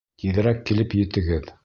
Тиҙерәк 0.21 0.63
килеп 0.69 0.97
етегеҙ! 1.03 1.57